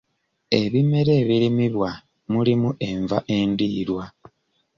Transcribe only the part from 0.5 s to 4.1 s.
Ebimera ebirimibwa mulimu enva endiirwa.